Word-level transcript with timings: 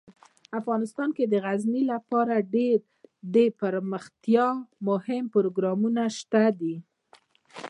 افغانستان 0.59 1.09
کې 1.17 1.25
د 1.27 1.33
غزني 1.45 1.83
لپاره 1.93 2.33
ډیر 2.55 2.77
دپرمختیا 3.35 4.47
مهم 4.87 5.23
پروګرامونه 5.33 6.03
شته 6.17 6.43
دي. 6.59 6.75